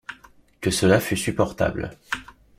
Que 0.61 0.71
cela 0.71 0.99
fût 0.99 1.15
supportable. 1.15 1.91